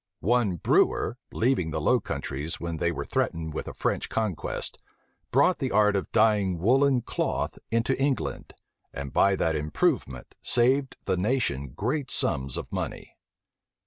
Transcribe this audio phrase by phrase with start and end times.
[0.21, 4.79] One Brewer, leaving the Low Countries when they were threatened with a French conquest,
[5.29, 8.55] brought the art of dying woollen cloth into England,
[8.91, 13.13] and by that improvement saved the nation great sums of money.